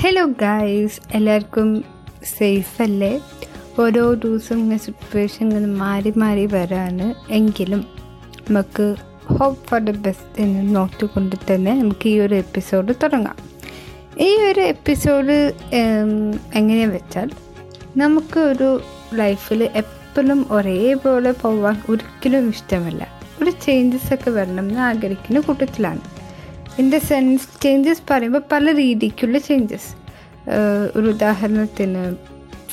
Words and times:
Hello 0.00 0.24
guys 0.24 1.00
എല്ലാവർക്കും 1.14 1.84
safe 2.38 2.82
അല്ലേ? 2.82 3.20
ഓരോ 3.80 4.14
ദിവസവും 4.14 4.58
ഇങ്ങനെ 4.58 4.78
സിറ്റുവേഷൻ 4.78 5.48
ഇങ്ങനെ 5.48 5.66
മാറി 5.66 6.12
മാറി 6.16 6.46
വരാണ്. 6.46 7.14
എങ്കിലും 7.30 7.86
നമുക്ക് 8.50 8.94
ഹോപ്പ് 9.24 9.66
ഫോർ 9.68 9.80
ദ 9.80 9.96
ബെസ്റ്റ് 9.96 10.42
എന്ന് 10.42 10.74
നോക്കിക്കൊണ്ട് 10.76 11.36
തന്നെ 11.50 11.74
നമുക്ക് 11.80 12.08
ഈ 12.08 12.20
ഒരു 12.20 12.34
എപ്പിസോഡ് 12.34 12.94
തുടങ്ങാം. 13.02 13.36
ഈ 14.20 14.36
ഒരു 14.50 14.60
എപ്പിസോഡ് 14.60 15.52
എങ്ങനെയാ 16.54 16.88
വെച്ചാൽ 16.88 17.30
നമുക്ക് 17.96 18.40
ഒരു 18.40 18.80
ലൈഫിൽ 19.14 19.64
എപ്പോഴും 19.64 20.46
ഒരേപോലെ 20.50 21.32
പോവാൻ 21.32 21.82
ഒരിക്കലും 21.88 22.48
ഇഷ്ടമല്ല. 22.48 23.02
ഒരു 23.42 23.50
ചേഞ്ചസ് 23.50 24.14
ഒക്കെ 24.14 24.30
വരണം 24.30 24.68
എന്ന് 24.68 24.80
ആഗ്രഹിക്കുന്ന 24.80 25.40
കൂട്ടത്തിലാണ്. 25.40 26.17
ഇൻ 26.80 26.86
ദ 26.94 26.98
സെൻസ് 27.10 27.46
ചേഞ്ചസ് 27.62 28.02
പറയുമ്പോൾ 28.10 28.42
പല 28.52 28.72
രീതിക്കുള്ള 28.80 29.38
ചേഞ്ചസ് 29.46 29.88
ഒരു 30.96 31.06
ഉദാഹരണത്തിന് 31.14 32.02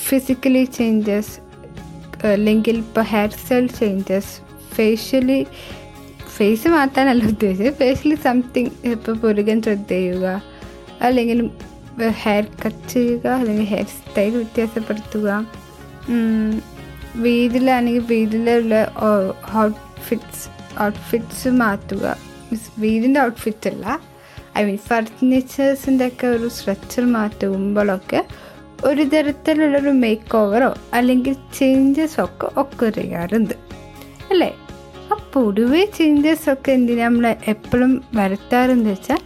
ഫിസിക്കലി 0.08 0.64
ചേഞ്ചസ് 0.78 1.34
അല്ലെങ്കിൽ 2.34 2.76
ഇപ്പോൾ 2.84 3.05
hair 3.14 3.31
style 3.40 3.66
changes 3.80 4.34
facially 4.76 5.40
face 6.36 6.68
മാറ്റാനല്ല 6.76 7.23
ഉദ്ദേശിച്ചത്. 7.34 7.73
ഫേഷ്യലി 7.81 8.18
സംതിങ് 8.28 8.72
ഇപ്പോൾ 8.94 9.16
പുരുകൻ 9.23 9.58
ശ്രദ്ധ 9.66 9.90
ചെയ്യുക 9.94 10.26
അല്ലെങ്കിൽ 11.08 11.40
ഹെയർ 12.23 12.45
കട്ട് 12.64 12.86
ചെയ്യുക 12.94 13.26
അല്ലെങ്കിൽ 13.40 13.67
ഹെയർ 13.73 13.88
സ്റ്റൈൽ 13.98 14.31
വ്യത്യാസപ്പെടുത്തുക. 14.42 15.30
വീട്ടിലാണെങ്കിൽ 17.26 18.06
വീട്ടിലുള്ള 18.14 18.76
ഔട്ട്ഫിറ്റ്സ് 19.64 20.45
ഔട്ട്ഫിറ്റ്സ് 20.86 21.52
മാറ്റുക. 21.64 22.06
മീൻസ് 22.52 22.80
വീടിന്റെ 22.80 23.22
ഔട്ട്ഫിറ്റ് 23.22 23.70
അല്ല. 23.70 23.85
ഐ 24.58 24.63
മീൻ 24.66 24.77
ഫർണിച്ചേഴ്സിന്റെ 24.77 26.08
ഒക്കെ 26.08 26.27
ഒരു 26.27 26.48
സ്ട്രക്ചർ 26.48 27.05
മാറ്റുമ്പോഴൊക്കെ 27.05 28.26
ഒരു 28.86 29.03
തരത്തിലുള്ളൊരു 29.03 29.90
മേക്ക് 29.90 30.38
ഓവറോ 30.38 30.75
അല്ലെങ്കിൽ 30.94 31.36
ചേഞ്ചസ് 31.58 32.22
ഒക്കെ 32.22 32.47
ഒക്കെ 32.58 32.89
ചെയ്യാറുണ്ട്. 32.89 33.53
അല്ലേ? 34.31 34.50
ആ 35.11 35.16
പൊതുവെ 35.33 35.86
ചേഞ്ചസ് 35.97 36.50
ഒക്കെ 36.50 36.72
എന്തിനാ 36.72 37.03
നമ്മൾ 37.03 37.36
എപ്പോഴും 37.47 38.03
വരുത്താറെന്ന് 38.16 38.89
വെച്ചാൽ 38.89 39.22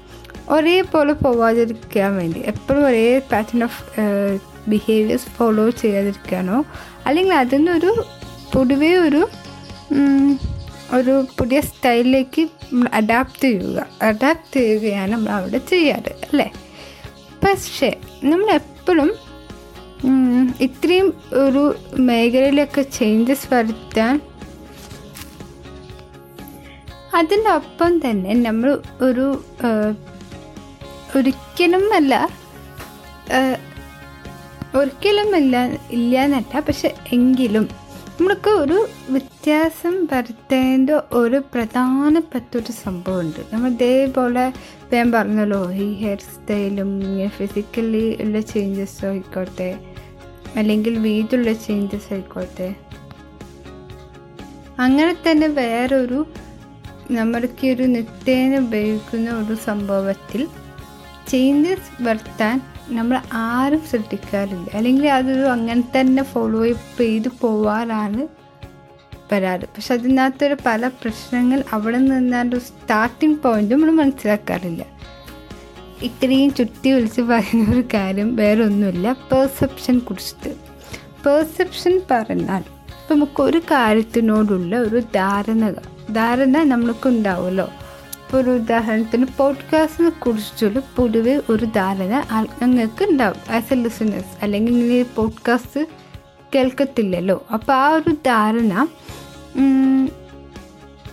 ഒരേപോലെ 0.50 1.14
പോവാതിരിക്കാൻ 1.14 2.18
വേണ്ടി 2.18 2.40
എപ്പോഴും 2.46 2.86
ഒരേ 2.86 3.20
പാറ്റേൺ 3.32 3.64
ഓഫ് 3.64 3.82
ബിഹേവിയേഴ്സ് 4.70 5.30
ഫോളോ 5.38 5.70
ചെയ്യാതിരിക്കാനോ 5.70 6.58
അല്ലെങ്കിൽ 7.06 7.34
അതിനൊരു 7.34 7.92
പൊതുവേ 8.54 8.98
ഒരു 8.98 9.22
ഒരു 10.98 11.14
പുതിയ 11.38 11.60
സ്റ്റൈലിലേക്ക് 11.62 12.44
അഡാപ്റ്റ് 13.00 13.48
ചെയ്യുക. 13.48 13.80
അഡാപ്റ്റ് 14.02 14.60
ചെയ്യുകയാണ് 14.60 15.12
നമ്മൾ 15.14 15.32
അവിടെ 15.38 15.60
ചെയ്യാറ് 15.72 16.14
അല്ലേ? 16.28 16.48
പക്ഷേ 17.44 17.90
നമ്മൾ 18.24 18.50
എപ്പോഴും 18.62 19.10
ഇത്രയും 20.66 21.08
ഒരു 21.44 21.64
മേഖലയിലൊക്കെ 22.10 22.84
ചേഞ്ചസ് 22.98 23.48
വരുത്താൻ 23.54 24.16
അതിന്റെ 27.14 27.52
ഒപ്പം 27.60 27.94
തന്നെ 28.00 28.34
നമ്മൾ 28.48 28.70
ഒരു 29.08 29.26
ഒരിക്കലും 31.16 31.86
അല്ല 31.96 32.14
ഒരിക്കലും 34.76 35.30
ഇല്ല 35.42 35.56
ഇല്ല 35.98 36.14
എന്നല്ല 36.26 36.60
പക്ഷെ 36.68 36.90
എങ്കിലും 37.16 37.66
നമ്മൾക്ക് 38.20 38.52
ഒരു 38.62 38.78
വ്യത്യാസം 39.14 39.94
വരുത്തേണ്ട 40.12 40.90
ഒരു 41.20 41.38
പ്രധാനപ്പെട്ട 41.54 42.50
ഒരു 42.60 42.74
സംഭവമുണ്ട്. 42.86 43.40
നമ്മൾ 43.52 43.70
ഇതേപോലെ 43.76 44.44
ഞാൻ 44.94 45.06
പറഞ്ഞല്ലോ 45.14 45.60
ഈ 45.84 45.86
ഹെയർ 46.02 46.20
സ്റ്റൈലും 46.32 46.90
ഫിസിക്കലി 47.38 48.04
ഉള്ള 48.24 48.40
ചേഞ്ചസ് 48.52 48.98
ആയിക്കോട്ടെ 49.10 49.70
അല്ലെങ്കിൽ 50.62 50.94
വീട്ടിലുള്ള 51.06 51.54
ചേഞ്ചസ് 51.68 52.10
ആയിക്കോട്ടെ. 52.16 52.70
അങ്ങനെ 54.86 55.14
തന്നെ 55.28 55.50
വേറൊരു 55.62 56.20
നമ്മൾക്ക് 57.20 57.68
ഒരു 57.76 57.88
നിത്യേന 57.96 58.60
ഉപയോഗിക്കുന്ന 58.66 59.30
ഒരു 59.44 59.58
സംഭവത്തിൽ 59.70 60.44
ചേഞ്ചസ് 61.32 61.90
വരുത്താൻ 62.10 62.58
നമ്മൾ 62.90 63.20
ആരും 63.34 63.82
ശ്രദ്ധിക്കാറില്ല. 63.90 64.70
അല്ലെങ്കിൽ 64.74 65.08
അതൊരു 65.08 65.42
അങ്ങനെ 65.42 65.84
തന്നെ 66.00 66.24
ഫോളോ 66.24 66.66
ചെയ്ത് 66.98 67.30
പോവാറാണ് 67.42 68.28
വരാറ് 69.34 69.62
പക്ഷെ 69.62 69.94
അതിനകത്തൊരു 69.94 70.56
പല 70.66 70.88
പ്രശ്നങ്ങൾ 70.88 71.64
അവിടെ 71.74 71.98
നിന്നൊരു 71.98 72.60
സ്റ്റാർട്ടിങ് 72.60 73.36
പോയിന്റ് 73.36 73.76
നമ്മൾ 73.76 73.92
മനസ്സിലാക്കാറില്ല. 73.92 74.84
ഇത്രയും 76.02 76.54
ചുറ്റി 76.54 76.92
വിളിച്ച് 76.92 77.22
പറയുന്ന 77.22 77.72
ഒരു 77.72 77.84
കാര്യം 77.94 78.36
വേറെ 78.36 78.64
ഒന്നുമില്ല 78.64 79.12
പെർസെപ്ഷൻ 79.12 80.00
കുറിച്ചിട്ട്. 80.00 80.56
പെർസെപ്ഷൻ 81.26 82.02
പറഞ്ഞാൽ 82.12 82.64
ഇപ്പം 83.02 83.16
നമുക്ക് 83.16 83.42
ഒരു 83.42 83.58
കാര്യത്തിനോടുള്ള 83.58 84.76
ഒരു 84.76 85.00
ധാരണ. 85.00 85.74
ധാരണ 86.12 86.64
നമ്മൾക്ക് 86.64 87.10
ഉണ്ടാവുമല്ലോ. 87.10 87.70
ഇപ്പോൾ 88.30 88.42
ഒരു 88.42 88.50
ഉദാഹരണത്തിന് 88.50 89.26
പോഡ്കാസ്റ്റിനെ 89.38 90.10
കുറിച്ചുള്ള 90.10 90.82
പൊതുവെ 90.96 91.32
ഒരു 91.50 91.66
ധാരണ 91.66 92.14
ഞങ്ങൾക്ക് 92.62 93.04
ഉണ്ടാവും 93.10 93.38
ആസ് 93.56 93.74
എ 93.74 93.76
ലിസണേഴ്സ് 93.76 94.36
അല്ലെങ്കിൽ 94.42 94.74
ഇങ്ങനെ 94.74 95.06
പോഡ്കാസ്റ്റ് 95.16 95.82
കേൾക്കത്തില്ലല്ലോ. 96.56 97.38
അപ്പോൾ 97.54 97.74
ആ 97.74 97.88
ഒരു 97.90 98.12
ധാരണ 98.28 98.88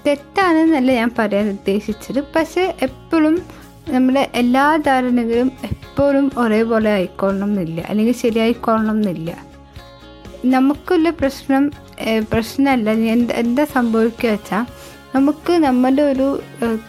തെറ്റാണെന്നല്ല 0.06 0.92
ഞാൻ 0.92 1.10
പറയാൻ 1.18 1.48
ഉദ്ദേശിച്ചത്. 1.48 2.20
പക്ഷേ 2.36 2.74
എപ്പോഴും 2.82 3.42
നമ്മുടെ 3.88 4.30
എല്ലാ 4.34 4.66
ധാരണകളും 4.76 5.52
എപ്പോഴും 5.70 6.32
ഒരേപോലെ 6.38 6.90
ആയിക്കൊള്ളണം 6.90 7.48
എന്നില്ല 7.48 7.80
അല്ലെങ്കിൽ 7.88 8.14
ശരിയായിക്കൊള്ളണം 8.14 8.96
എന്നില്ല 8.96 9.30
നമുക്കുള്ള 10.44 11.10
പ്രശ്നം 11.10 11.72
പ്രശ്നമല്ല. 12.32 12.90
എന്താ 13.44 13.64
സംഭവിക്കുക 13.72 14.30
വെച്ചാൽ 14.30 14.64
നമുക്ക് 15.16 15.52
നമ്മുടെ 15.52 16.02
ഒരു 16.12 16.26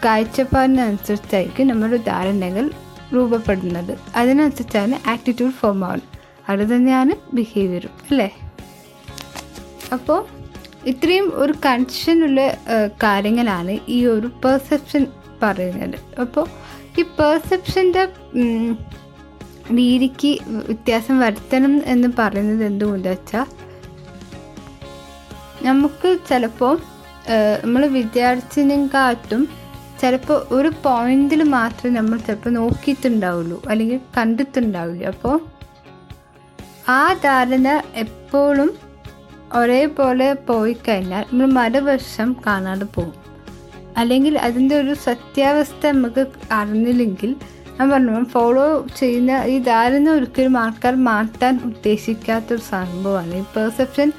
കാഴ്ചപ്പാടിനനുസരിച്ചായിരിക്കും 0.04 1.68
നമ്മുടെ 1.68 1.96
ധാരണകൾ 1.96 2.64
രൂപപ്പെടുന്നത്. 3.14 3.92
അതിനനുസരിച്ചാണ് 4.16 5.08
ആറ്റിറ്റ്യൂഡ് 5.08 5.56
ഫോം 5.60 5.84
ആവുന്നത്. 5.84 6.16
അത് 6.48 6.62
തന്നെയാണ് 6.72 7.12
ബിഹേവിയറും 7.36 7.94
അല്ലേ? 8.10 8.28
അപ്പോൾ 9.92 10.20
ഇത്രയും 10.86 11.26
ഒരു 11.34 11.54
കൺഷനുള്ള 11.66 12.40
കാര്യങ്ങളാണ് 13.02 13.78
ഈ 13.88 14.06
ഒരു 14.06 14.28
പെർസെപ്ഷൻ 14.44 15.06
പറയുന്നത്. 15.42 15.96
അപ്പോൾ 16.20 16.46
ഈ 17.00 17.04
പെർസെപ്ഷന്റെ 17.18 18.04
രീതിക്ക് 19.78 20.38
വ്യത്യാസം 20.68 21.16
വരുത്തണം 21.20 21.74
എന്ന് 21.86 22.08
പറയുന്നത് 22.18 22.62
എന്തുകൊണ്ടെന്ന് 22.64 23.16
വെച്ചാൽ 23.18 23.46
നമുക്ക് 25.66 26.18
ചിലപ്പോൾ 26.28 26.76
നമ്മൾ 27.64 27.86
വിചാരിച്ചതിനെക്കാട്ടും 27.86 29.48
ചിലപ്പോൾ 30.00 30.46
ഒരു 30.50 30.70
പോയിന്റിൽ 30.84 31.42
മാത്രമേ 31.42 31.94
നമ്മൾ 31.94 32.18
ചിലപ്പോൾ 32.18 32.50
നോക്കിയിട്ടുണ്ടാവുള്ളൂ 32.50 33.62
അല്ലെങ്കിൽ 33.68 34.00
കണ്ടിട്ടുണ്ടാവില്ല. 34.16 35.06
അപ്പോൾ 35.06 35.40
ആ 36.90 37.12
ധാരണ 37.12 37.68
എപ്പോഴും 37.94 38.70
ഒരേപോലെ 39.52 40.28
പോയി 40.48 40.76
കഴിഞ്ഞാൽ 40.88 41.24
നമ്മൾ 41.32 41.46
മറുവശം 41.46 42.36
കാണാതെ 42.46 42.84
പോകും. 42.84 43.14
അല്ലെങ്കിൽ 43.96 44.38
അതിന്റെ 44.38 44.74
ഒരു 44.80 44.94
സത്യാവസ്ഥ 44.94 45.86
നമുക്ക് 45.86 46.26
അറിഞ്ഞില്ലെങ്കിൽ 46.52 47.36
ഞാൻ 47.80 47.90
പറഞ്ഞു 47.90 48.24
ഫോളോ 48.24 48.86
ചെയ്യുന്ന 48.98 49.32
ഈ 49.46 49.58
ധാരണ 49.62 50.10
ഒരിക്കലും 50.10 50.58
ആൾക്കാർ 50.58 50.94
മാറ്റാൻ 50.94 51.60
ഉദ്ദേശിക്കാത്തൊരു 51.64 52.60
സംഭവമാണ്. 52.60 53.34
ഈ 53.34 53.44
പെർസെപ്ഷൻ 53.56 54.12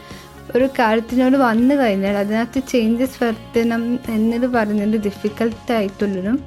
ഒരു 0.56 0.70
കാര്യത്തിനോട് 0.80 1.38
വന്നു 1.38 1.76
കഴിഞ്ഞാൽ 1.76 2.16
അതിനകത്ത് 2.18 2.60
ചേഞ്ചസ് 2.72 3.18
വരുത്തണം 3.24 3.84
എന്നത് 4.10 4.48
പറയുന്നത് 4.48 4.98
ഡിഫിക്കൽട്ട് 5.08 5.72
ആയിട്ടുള്ളതും 5.74 6.38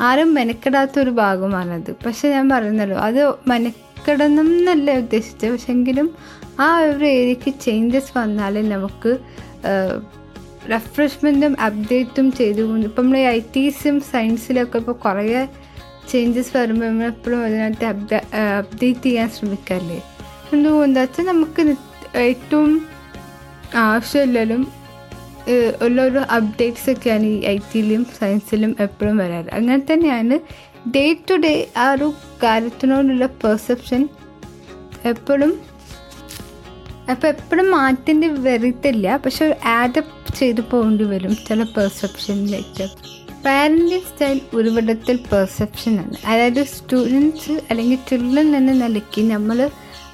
ആരും 0.00 0.34
മെനക്കെടാത്തൊരു 0.34 1.10
ഭാഗമാണത്. 1.10 1.90
പക്ഷെ 2.06 2.28
ഞാൻ 2.28 2.46
പറയുന്നല്ലോ 2.48 2.96
അത് 2.98 3.20
മെനക്കെടണം 3.48 4.48
എന്നല്ല 4.56 4.96
ഉദ്ദേശിച്ചത്. 4.98 5.52
പക്ഷെ 5.52 5.70
എങ്കിലും 5.72 6.08
ആ 6.60 6.68
ഒരു 6.80 7.04
ഏരിയക്ക് 7.04 7.50
ചേഞ്ചസ് 7.60 8.12
വന്നാലേ 8.18 8.62
നമുക്ക് 8.62 9.12
റെഫ്രഷ്മെന്റും 10.72 11.52
അപ്ഡേറ്റും 11.66 12.32
ചെയ്തുകൊണ്ട് 12.32 12.86
ഇപ്പം 12.86 13.04
നമ്മൾ 13.04 13.18
ഐ 13.18 13.40
ടീസും 13.56 13.96
സയൻസിലൊക്കെ 14.12 14.78
ഇപ്പോൾ 14.78 14.96
കുറേ 15.04 15.24
ചേഞ്ചസ് 16.10 16.56
വരുമ്പോൾ 16.56 16.86
നമ്മൾ 16.86 17.06
എപ്പോഴും 17.06 17.44
അതിനകത്ത് 17.44 17.86
അപ്ഡേ 17.86 18.18
അപ്ഡേറ്റ് 18.58 19.06
ചെയ്യാൻ 19.06 19.28
ശ്രമിക്കാറില്ലേ 19.28 19.98
എന്തുകൊണ്ടാച്ചാൽ 20.52 21.26
നമുക്ക് 21.26 21.62
ഏറ്റവും 22.26 22.72
ആവശ്യമില്ലാലും 23.74 24.66
ഓരോ 25.82 26.20
അപ്ഡേറ്റ്സ് 26.20 26.90
ഒക്കെയാണ് 26.90 27.24
ഈ 27.24 27.44
ഐ 27.44 27.56
ടിയിലും 27.56 28.06
സയൻസിലും 28.18 28.76
എപ്പോഴും 28.80 29.16
വരാറ്. 29.16 29.48
അങ്ങനെ 29.52 29.82
തന്നെയാണ് 29.92 30.40
ഡേ 30.90 31.16
ടു 31.30 31.34
ഡേ 31.34 31.68
ആ 31.76 31.92
ഒരു 31.92 32.14
കാര്യത്തിനോടുള്ള 32.42 33.26
പെർസെപ്ഷൻ 33.26 34.08
എപ്പോഴും 35.04 35.60
അപ്പോൾ 37.10 37.26
എപ്പോഴും 37.28 37.70
മാറ്റേണ്ടി 37.70 38.28
വരത്തില്ല 38.28 39.16
പക്ഷെ 39.16 39.44
ഒരു 39.44 39.68
ആഡപ്പ് 39.68 40.34
ചെയ്ത് 40.38 40.60
പോകേണ്ടി 40.60 41.04
വരും 41.04 41.36
ചില 41.48 41.62
പെർസെപ്ഷനിലേക്ക് 41.62 42.86
പാരന്റിങ് 43.44 44.00
സ്റ്റൈൽ 44.00 44.40
ഉരുവിടത്തിൽ 44.54 45.16
പെർസെപ്ഷനാണ് 45.32 46.16
അതായത് 46.26 46.62
സ്റ്റുഡൻസ് 46.64 47.52
അല്ലെങ്കിൽ 47.70 47.98
ചിൽഡ്രൻ 48.08 48.56
എന്ന 48.56 48.72
നിലയ്ക്ക് 48.72 49.30
നമ്മൾ 49.30 49.70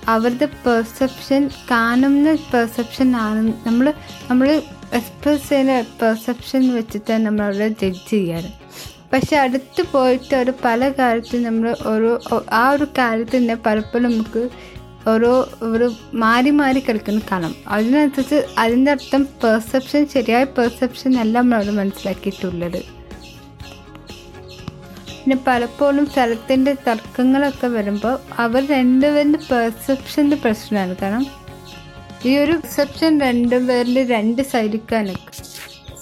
അവരുടെ 0.09 0.49
പെർസെപ്ഷൻ 0.67 1.51
കാണുന്ന 1.71 2.35
പെർസെപ്ഷൻ 2.53 3.17
ആണ്. 3.17 3.53
നമ്മൾ 3.67 3.93
നമ്മൾ 4.31 4.63
എക്സ്പ്രസ് 4.93 5.49
ചെയ്യുന്ന 5.49 5.85
പെർസെപ്ഷൻ 6.03 6.75
വെച്ചിട്ടാണ് 6.75 7.27
നമ്മൾ 7.27 7.45
അവരെ 7.45 7.69
ജഡ്ജ് 7.69 8.11
ചെയ്യാറ് 8.11 8.51
പക്ഷെ 9.13 9.37
അടുത്ത് 9.37 9.83
പോയിട്ട് 9.93 10.35
ഒരു 10.35 10.53
പല 10.65 10.89
കാര്യത്തിൽ 10.89 11.43
നമ്മൾ 11.43 11.77
ഓരോ 11.87 12.21
ആ 12.53 12.71
ഒരു 12.71 12.87
കാര്യത്തിൽ 12.99 13.39
തന്നെ 13.39 13.57
പലപ്പോഴും 13.67 14.11
നമുക്ക് 14.11 14.51
ഓരോ 15.09 15.49
ഒരു 15.63 15.93
മാറി 16.13 16.51
മാറി 16.51 16.81
കളിക്കുന്ന 16.81 17.21
കാണാം. 17.33 17.55
അതിനനുസരിച്ച് 17.69 18.47
അതിന്റെ 18.59 18.91
അർത്ഥം 18.91 19.29
പെർസെപ്ഷൻ 19.45 20.07
ശരിയായ 20.07 20.45
പെർസെപ്ഷൻ 20.45 21.19
അല്ല 21.19 21.41
നമ്മളവിടെ 21.41 21.71
മനസ്സിലാക്കിയിട്ടുള്ളത്. 21.71 23.02
പിന്നെ 25.23 25.37
പലപ്പോഴും 25.47 26.07
സ്ഥലത്തിന്റെ 26.07 26.73
തർക്കങ്ങളൊക്കെ 26.87 27.69
വരുമ്പോൾ 27.69 28.15
അവർ 28.39 28.63
രണ്ടുപേരുടെ 28.71 29.41
പെർസെപ്ഷന്റെ 29.51 30.37
പ്രശ്നമാണ്. 30.45 30.95
കാരണം 31.03 31.27
ഈ 32.27 32.33
ഒരു 32.39 32.55
പെർസെപ്ഷൻ 32.63 33.13
രണ്ടുപേരുടെ 33.21 34.03
രണ്ട് 34.15 34.43
സൈഡിക്കാനൊക്കെ 34.53 35.31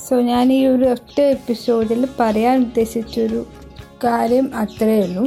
സോ 0.05 0.17
ഞാൻ 0.31 0.47
ഈ 0.53 0.67
ഒരു 0.67 0.87
ഒറ്റ 0.95 1.19
എപ്പിസോഡിൽ 1.35 2.01
പറയാൻ 2.21 2.57
ഉദ്ദേശിച്ചൊരു 2.67 3.41
കാര്യം 4.05 4.47
അത്രയേ 4.63 5.03
ഉള്ളൂ. 5.07 5.25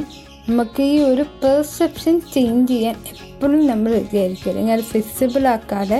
നമുക്ക് 0.49 0.83
ഈ 0.93 0.99
ഒരു 1.11 1.23
പെർസെപ്ഷൻ 1.43 2.15
ചേഞ്ച് 2.33 2.71
ചെയ്യാൻ 2.73 2.95
എപ്പോഴും 3.13 3.61
നമ്മൾ 3.67 3.91
വിചാരിക്കില്ല 4.01 4.63
ഞാൻ 4.71 4.81
ഫ്ലെക്സിബിൾ 4.89 5.45
ആക്കാതെ 5.53 5.99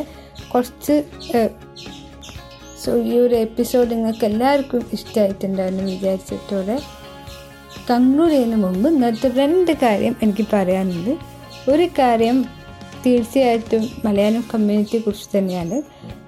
കുറച്ച് 0.51 0.95
സോ 2.83 2.91
ഈ 3.09 3.15
ഒരു 3.25 3.35
എപ്പിസോഡ് 3.45 3.89
നിങ്ങൾക്ക് 3.93 4.25
എല്ലാവർക്കും 4.31 4.81
ഇഷ്ടമായിട്ടുണ്ടാവുമെന്ന് 4.97 5.85
വിചാരിച്ചിട്ടോടെ 5.91 6.77
കൺക്ലൂഡ് 7.89 8.31
ചെയ്യുന്ന 8.31 8.55
മുമ്പ് 8.55 8.89
ഇന്നത്തെ 8.89 9.29
രണ്ട് 9.35 9.71
കാര്യം 9.83 10.15
എനിക്ക് 10.21 10.47
പറയാനുണ്ട്. 10.53 11.13
ഒരു 11.71 11.87
കാര്യം 11.99 12.45
തീർച്ചയായിട്ടും 13.05 13.89
മലയാളം 14.05 14.43
കമ്മ്യൂണിറ്റിയെ 14.53 14.99
കുറിച്ച് 15.01 15.37
തന്നെയാണ്. 15.37 15.81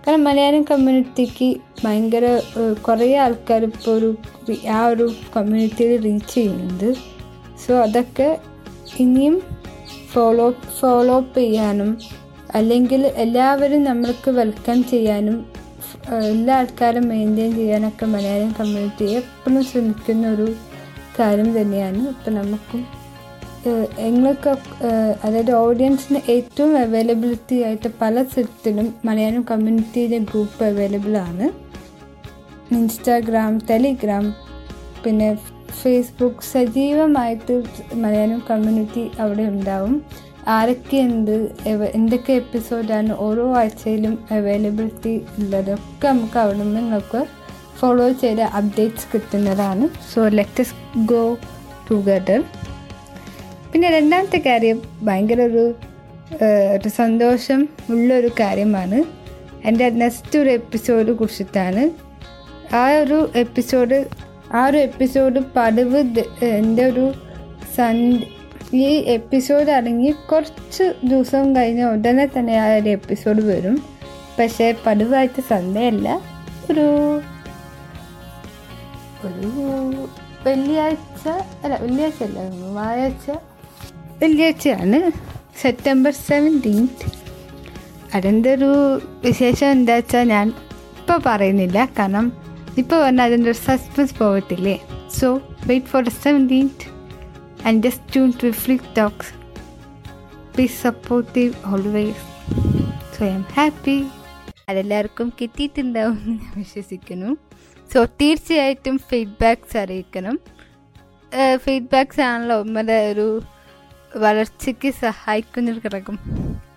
കാരണം 0.07 0.23
മലയാളം 0.23 0.63
കമ്മ്യൂണിറ്റിക്ക് 0.63 1.55
ഭയങ്കര 1.83 2.25
കുറേ 2.87 3.15
ആൾക്കാർ 3.17 3.63
ഇപ്പോൾ 3.63 3.91
ഒരു 3.91 4.09
ആ 4.69 4.87
ഒരു 4.87 5.05
കമ്മ്യൂണിറ്റിയിൽ 5.35 6.03
റീച്ച് 6.03 6.33
ചെയ്യുന്നുണ്ട്. 6.33 6.89
സോ 7.65 7.81
അതൊക്കെ 7.81 8.37
ഇനിയും 8.99 9.41
ഫോളോ 10.13 10.53
ഫോളോ 10.79 11.17
അപ്പ് 11.17 11.39
ചെയ്യാനും 11.39 11.97
അല്ലെങ്കിൽ 12.55 13.01
എല്ലാവരും 13.15 13.83
നമ്മൾക്ക് 13.83 14.31
വെൽക്കം 14.31 14.83
ചെയ്യാനും 14.83 15.45
എല്ലാ 16.11 16.57
ആൾക്കാരും 16.57 17.07
മെയിന്റെയിൻ 17.07 17.55
ചെയ്യാനൊക്കെ 17.55 18.05
മലയാളം 18.05 18.55
കമ്മ്യൂണിറ്റി 18.59 19.05
എപ്പോഴും 19.11 19.63
ശ്രമിക്കുന്ന 19.63 20.27
ഒരു 20.27 20.55
കാര്യം 21.19 21.49
തന്നെയാണ്. 21.59 22.01
ഇപ്പം 22.13 22.33
നമുക്കും 22.39 22.81
എങ്ങൾക്ക് 24.07 24.51
അതായത് 25.25 25.51
ഓഡിയൻസിന് 25.51 26.19
ഏറ്റവും 26.33 26.73
അവൈലബിലിറ്റി 26.77 27.57
ആയിട്ട് 27.67 27.89
പല 28.01 28.23
സ്ഥലത്തിലും 28.23 28.87
മലയാളം 29.05 29.45
കമ്മ്യൂണിറ്റിയിലെ 29.51 30.19
ഗ്രൂപ്പ് 30.31 30.61
അവൈലബിൾ 30.65 31.13
ആണ്. 31.29 31.45
ഇൻസ്റ്റാഗ്രാം 32.71 33.55
ടെലിഗ്രാം 33.69 34.25
പിന്നെ 35.03 35.29
ഫേസ്ബുക്ക് 35.79 36.45
സജീവമായിട്ട് 36.53 37.55
മലയാളം 38.03 38.39
കമ്മ്യൂണിറ്റി 38.49 39.03
അവിടെ 39.19 39.45
ഉണ്ടാവും. 39.53 39.95
ആരൊക്കെ 40.55 40.97
എന്ത് 41.07 41.35
എന്തൊക്കെ 41.97 42.33
എപ്പിസോഡാണ് 42.33 43.13
ഓരോ 43.25 43.45
ആഴ്ചയിലും 43.61 44.13
അവൈലബിലിറ്റി 44.37 45.13
ഉള്ളതൊക്കെ 45.39 46.07
നമുക്ക് 46.07 46.39
അവിടെ 46.43 46.63
നിന്ന് 46.63 46.81
നിങ്ങൾക്ക് 46.81 47.21
ഫോളോ 47.79 48.11
ചെയ്ത 48.11 48.39
അപ്ഡേറ്റ്സ് 48.39 49.05
കിട്ടുന്നതാണ്. 49.13 49.89
സോ 50.13 50.27
ലെറ്റസ് 50.27 50.73
ഗോ 50.97 51.37
ടുഗദർ 51.91 52.43
പിന്നെ 53.71 53.89
രണ്ടാമത്തെ 53.91 54.41
കാര്യം 54.45 54.81
ഭയങ്കര 55.01 55.41
ഒരു 55.41 55.73
ഒരു 56.73 56.89
സന്തോഷം 56.89 57.67
ഉള്ളൊരു 57.89 58.27
കാര്യമാണ്. 58.39 59.03
എന്റെ 59.67 59.89
നെക്സ്റ്റ് 59.89 60.39
ഒരു 60.39 60.49
എപ്പിസോഡ് 60.49 61.11
കുറിച്ചിട്ടാണ്. 61.11 61.89
ആ 62.75 62.87
ഒരു 62.91 63.29
എപ്പിസോഡ് 63.35 64.05
ആ 64.53 64.65
ഒരു 64.65 64.77
എപ്പിസോഡ് 64.77 65.39
പതിവ് 65.55 66.19
എന്റെ 66.45 66.85
ഒരു 66.85 67.13
സൺ 67.75 68.21
ഈ 68.73 68.83
എപ്പിസോഡ് 69.07 69.69
ഇറങ്ങി 69.71 70.11
കുറച്ച് 70.31 70.93
ദിവസം 71.03 71.55
കഴിഞ്ഞ 71.55 71.83
ഉടനെ 71.83 72.25
തന്നെ 72.25 72.55
ആ 72.57 72.75
ഒരു 72.75 72.89
എപ്പിസോഡ് 72.89 73.41
വരും. 73.41 73.83
പക്ഷേ 74.39 74.75
പതിവായിട്ട് 74.85 75.41
സൺഡേ 75.41 75.87
അല്ല. 75.87 76.21
ഒരു 76.71 76.85
ഒരു 79.29 79.49
വെള്ളിയാഴ്ച 80.45 81.23
അല്ല 81.63 81.73
വെള്ളിയാഴ്ച 81.83 82.21
അല്ല 82.23 82.39
വ്യാഴാഴ്ച 82.77 83.27
വെള്ളിയാഴ്ചയാണ് 84.21 84.99
സെപ്റ്റംബർ 85.61 86.13
സെവന്റീൻത്ത് 86.29 87.07
അതിന്റെ 88.17 88.49
ഒരു 88.57 88.71
വിശേഷം 89.27 89.67
എന്താ 89.75 89.95
വെച്ചാൽ 89.99 90.27
ഞാൻ 90.33 90.47
ഇപ്പോൾ 90.99 91.19
പറയുന്നില്ല. 91.25 91.77
കാരണം 91.97 92.25
ഇപ്പോൾ 92.81 92.97
പറഞ്ഞാൽ 93.03 93.25
അതിന്റെ 93.29 93.49
ഒരു 93.51 93.59
suspense 93.67 94.15
പോകത്തില്ലേ? 94.19 94.75
So 95.17 95.27
wait 95.69 95.89
for 95.91 96.01
the 96.09 96.13
seventeenth 96.25 96.85
and 97.67 97.79
just 97.85 98.05
tune 98.13 98.29
to 98.43 98.49
free 98.63 98.75
talks 98.99 99.31
please 100.53 100.77
supportive 100.83 101.51
always 101.71 102.23
so 103.15 103.19
I'm 103.39 103.45
happy 103.57 103.97
അതെല്ലാവർക്കും 104.69 105.27
കിട്ടിയിട്ടുണ്ടാവും 105.39 106.15
ഞാൻ 106.29 106.53
വിശ്വസിക്കുന്നു. 106.61 107.31
സോ 107.95 108.05
തീർച്ചയായിട്ടും 108.05 108.97
ഫീഡ്ബാക്ക്സ് 108.97 109.77
അറിയിക്കണം. 109.77 110.39
ഫീഡ്ബാക്ക്സ് 111.55 112.21
ആണല്ലോ 112.21 112.63
നമ്മുടെ 112.63 113.11
ഒരു 113.11 113.41
വളർച്ചയ്ക്ക് 114.15 114.89
സഹായിക്കുന്നൊരു 115.01 115.81
ഘടകം. 115.85 116.19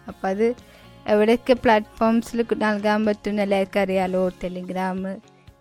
അപ്പം 0.09 0.29
അത് 0.29 0.55
എവിടെയൊക്കെ 1.09 1.53
പ്ലാറ്റ്ഫോംസിൽ 1.53 2.45
നൽകാൻ 2.55 3.07
പറ്റുന്ന 3.07 3.43
എല്ലാവർക്കും 3.43 3.81
അറിയാലോ. 3.81 4.29
Telegram 4.29 5.03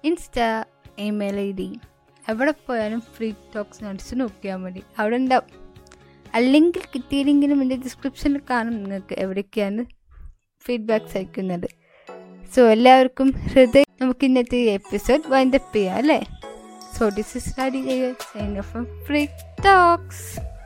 Insta 0.03 0.39
email 0.99 1.39
I 1.39 1.51
D. 1.51 1.69
എവിടെ 2.29 2.53
പോയാലും 2.67 3.01
ഫ്രീ 3.15 3.31
ടോക്സ് 3.55 3.83
അടിച്ച് 3.83 4.15
നോക്കിയാൽ 4.19 4.55
മതി. 4.55 4.83
അവിടെ 4.99 5.15
ഉണ്ടാവും. 5.15 5.49
അല്ലെങ്കിൽ 6.33 6.81
കിട്ടിയില്ലെങ്കിലും 6.95 7.61
എന്റെ 7.61 7.75
ഡിസ്ക്രിപ്ഷനിൽ 7.75 8.41
കാണും 8.49 8.75
നിങ്ങൾക്ക് 8.83 9.15
എവിടേക്കാണ് 9.17 9.85
ഫീഡ്ബാക്ക്സ് 10.65 11.17
അയക്കുന്നത്. 11.17 11.69
സോ 12.55 12.67
എല്ലാവർക്കും 12.67 13.31
ഹൃദയം 13.31 13.86
നമുക്ക് 14.01 14.25
ഇന്നത്തെ 14.25 14.57
എപ്പിസോഡ് 14.57 15.21
വൈൻഡപ്പ് 15.27 15.75
ചെയ്യാം 15.75 15.95
അല്ലേ? 15.95 16.19
So 16.97 17.09
this 17.09 17.37
is 17.37 17.53
free 19.07 19.25
talks 19.65 20.56